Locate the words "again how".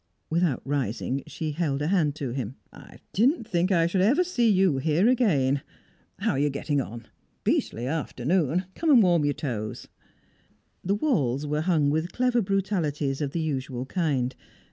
5.07-6.31